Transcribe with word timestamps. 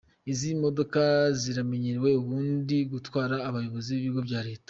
Izi 0.31 0.49
modoka 0.63 1.01
zimenyerewe 1.39 2.09
ubundi 2.21 2.77
gutwara 2.91 3.33
n’abayobozi 3.39 3.89
mu 3.93 3.99
bigo 4.05 4.21
bya 4.29 4.41
leta. 4.47 4.59